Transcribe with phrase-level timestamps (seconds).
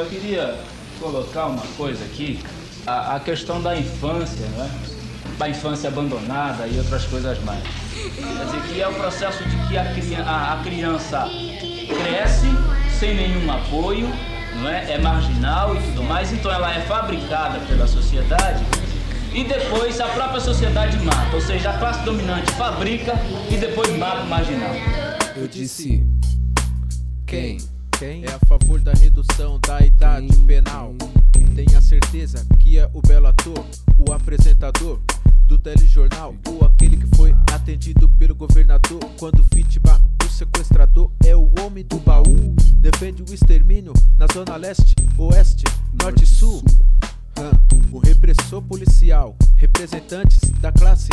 [0.00, 0.58] Eu queria
[1.00, 2.40] colocar uma coisa aqui,
[2.86, 4.70] a, a questão da infância, né?
[5.38, 7.62] da infância abandonada e outras coisas mais.
[7.92, 9.82] Quer dizer, que é o processo de que a,
[10.26, 11.28] a, a criança
[11.88, 12.46] cresce
[12.98, 14.08] sem nenhum apoio,
[14.56, 14.92] não é?
[14.92, 18.64] é marginal e tudo mais, então ela é fabricada pela sociedade
[19.32, 23.14] e depois a própria sociedade mata, ou seja, a classe dominante fabrica
[23.50, 24.74] e depois mata o marginal.
[25.36, 26.06] Eu disse
[27.26, 27.58] quem?
[27.98, 28.24] Quem?
[28.24, 30.46] É a favor da redução da idade quem?
[30.46, 30.94] penal.
[31.54, 33.64] Tenha certeza que é o belo ator,
[33.96, 35.00] o apresentador
[35.46, 41.48] do telejornal, ou aquele que foi atendido pelo governador quando vítima do sequestrador é o
[41.60, 42.54] homem do baú.
[42.78, 46.64] Defende o extermínio na zona leste, oeste, norte e sul.
[47.92, 51.10] O repressor policial, representantes da classe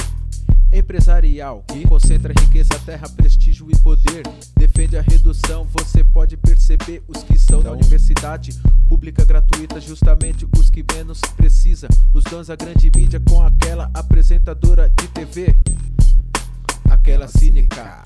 [0.71, 4.23] empresarial que concentra riqueza, terra, prestígio e poder.
[4.57, 8.53] Defende a redução, você pode perceber os que são da universidade
[8.87, 11.87] pública gratuita, justamente os que menos precisa.
[12.13, 15.55] Os donos da grande mídia com aquela apresentadora de TV,
[16.89, 18.01] aquela cínica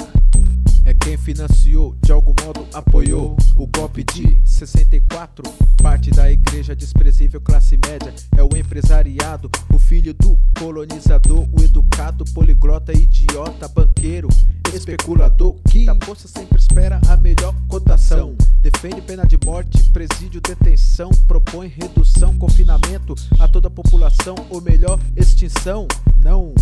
[0.86, 5.44] é quem financiou, de algum modo apoiou o golpe de 64.
[5.82, 12.24] Parte da igreja desprezível classe média é o empresariado, o filho do colonizador, o educado,
[12.34, 14.30] poliglota, idiota, banqueiro,
[14.74, 18.36] especulador que da bolsa sempre espera a melhor cotação.
[18.62, 25.00] Defende pena de morte, presídio, detenção, propõe redução, confinamento a toda a população, ou melhor,
[25.16, 25.88] extinção.
[26.22, 26.54] Não.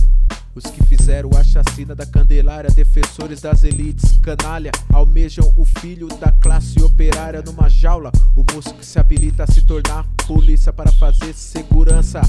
[0.56, 6.32] Os que fizeram a chacina da Candelária, defensores das elites, canalha, almejam o filho da
[6.32, 8.12] classe operária numa jaula.
[8.36, 12.22] O moço que se habilita a se tornar polícia para fazer segurança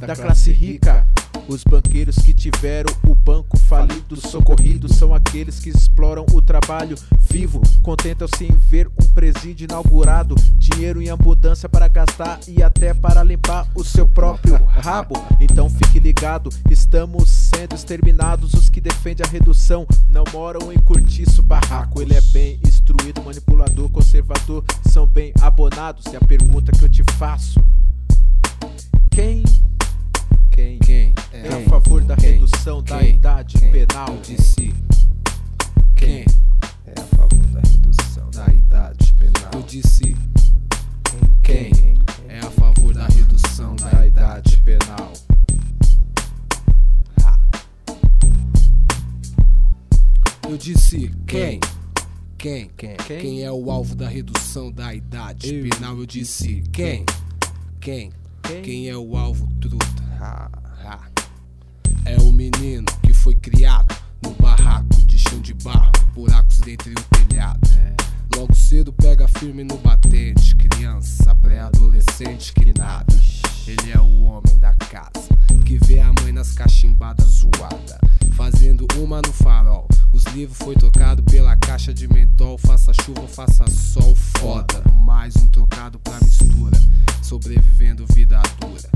[0.00, 1.06] da classe rica.
[1.48, 7.60] Os banqueiros que tiveram o banco falido, socorrido, são aqueles que exploram o trabalho vivo.
[7.82, 13.68] Contentam-se em ver um presídio inaugurado, dinheiro em abundância para gastar e até para limpar
[13.76, 15.14] o seu próprio rabo.
[15.40, 18.52] Então fique ligado, estamos sendo exterminados.
[18.54, 22.02] Os que defendem a redução não moram em curtiço barraco.
[22.02, 26.06] Ele é bem instruído, manipulador, conservador, são bem abonados.
[26.12, 27.60] E a pergunta que eu te faço:
[29.10, 29.44] quem
[30.56, 31.05] quem, quem
[31.44, 34.08] é a favor da redução da idade penal?
[34.08, 34.74] Eu disse
[35.94, 36.24] quem
[36.86, 39.50] é a favor da redução da idade penal?
[39.52, 40.16] Eu disse
[41.42, 41.98] quem,
[42.28, 45.12] é a favor da redução da idade penal?
[50.48, 51.60] Eu disse quem?
[52.38, 52.70] Quem?
[52.76, 52.96] Quem?
[52.96, 55.98] Quem é o alvo da redução da idade penal?
[55.98, 57.04] Eu disse quem?
[57.80, 58.12] Quem?
[58.62, 60.65] Quem é o alvo truta?
[62.06, 67.02] É o menino que foi criado no barraco de chão de barro, buracos dentro do
[67.02, 67.58] telhado.
[68.36, 73.12] Logo cedo pega firme no batente, criança, pré-adolescente que nada.
[73.66, 75.26] Ele é o homem da casa
[75.64, 77.98] que vê a mãe nas cachimbadas zoada,
[78.34, 79.88] fazendo uma no farol.
[80.12, 84.80] Os livros foi tocado pela caixa de mentol, faça chuva, faça sol, foda.
[85.04, 86.80] Mais um trocado pra mistura,
[87.20, 88.88] sobrevivendo vida dura.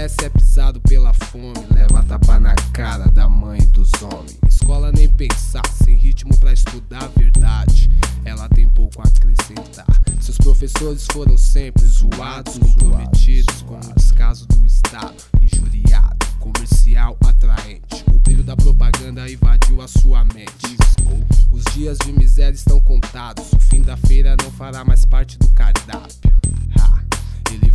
[0.00, 4.38] Amolece é pisado pela fome, leva tapa na cara da mãe dos homens.
[4.48, 7.90] Escola nem pensar, sem ritmo pra estudar a verdade.
[8.24, 9.84] Ela tem pouco a acrescentar.
[10.18, 18.02] Seus professores foram sempre zoados, comprometidos com o descaso do Estado, injuriado, comercial atraente.
[18.10, 20.78] O brilho da propaganda invadiu a sua mente.
[21.52, 23.52] Os dias de miséria estão contados.
[23.52, 26.29] O fim da feira não fará mais parte do cardápio.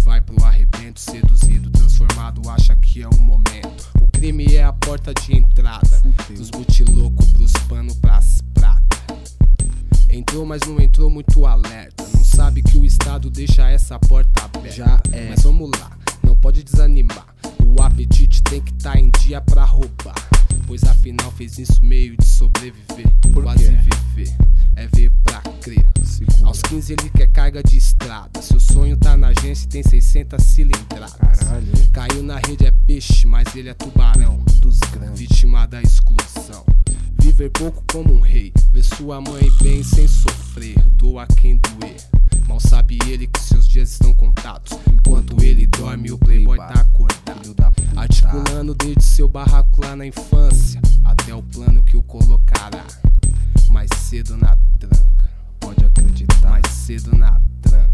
[0.06, 3.90] Vai pro arrebento, seduzido, transformado, acha que é o momento.
[4.00, 5.84] O crime é a porta de entrada.
[5.88, 6.38] Fudeu.
[6.38, 9.04] Dos butilocos pros pano pras prata.
[10.08, 12.08] Entrou, mas não entrou muito alerta.
[12.14, 14.72] Não sabe que o Estado deixa essa porta aberta.
[14.72, 15.30] Já é.
[15.30, 15.90] Mas vamos lá,
[16.24, 17.35] não pode desanimar.
[17.96, 20.16] Apetite tem que estar tá em dia pra roubar.
[20.68, 23.78] Pois afinal fez isso meio de sobreviver, Por quase quê?
[24.14, 24.36] viver.
[24.76, 25.86] É ver pra crer.
[26.04, 26.46] Segura.
[26.46, 28.42] Aos 15 ele quer carga de estrada.
[28.42, 31.14] Seu sonho tá na agência e tem 600 cilindradas.
[31.14, 31.68] Caralho.
[31.94, 34.44] Caiu na rede é peixe, mas ele é tubarão.
[34.60, 35.18] Dos grandes.
[35.18, 36.66] Vítima da exclusão.
[37.18, 38.52] Viver pouco como um rei.
[38.74, 40.78] Ver sua mãe bem sem sofrer.
[40.98, 41.96] Doa quem doer.
[42.56, 44.72] Mal sabe ele que seus dias estão contados.
[44.90, 47.54] Enquanto ele dorme, o playboy tá acordado.
[47.98, 50.82] Articulando desde seu barraco lá na infância.
[51.04, 52.86] Até o plano que o colocará.
[53.70, 55.30] Mais cedo na tranca.
[55.60, 56.50] Pode acreditar.
[56.50, 57.85] Mais cedo na tranca.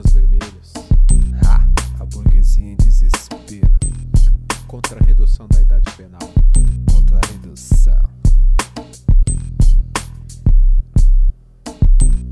[0.00, 0.72] armas vermelhas.
[1.44, 1.68] Ha!
[2.00, 3.70] A burguesia em desespero.
[4.66, 6.32] Contra a redução da idade penal.
[6.90, 8.02] Contra a redução.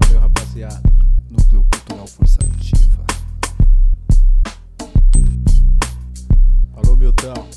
[0.02, 0.82] Valeu, rapaziada.
[1.30, 3.04] Núcleo Cultural Força Ativa.
[6.74, 7.48] Alô, Milton.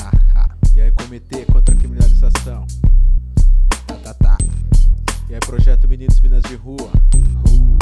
[0.00, 0.56] Ha, ha.
[0.74, 2.66] E aí, comitê contra a criminalização.
[3.86, 4.38] Tá, tá, tá.
[5.30, 6.90] E aí, projeto Meninos Minas de Rua.
[7.46, 7.75] Rua.